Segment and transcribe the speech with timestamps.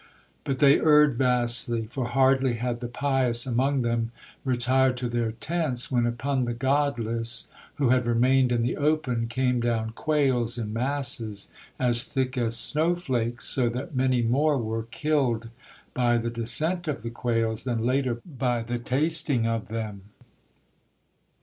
[0.45, 4.11] But they erred vastly, for hardly had the pious among them
[4.43, 9.59] retired to their tents, when upon the godless, who had remained in the open, came
[9.59, 15.39] down quails in masses as thick as snowflakes, so that many more were kill
[15.93, 20.05] by the descent of the quails than later by the tasting of them.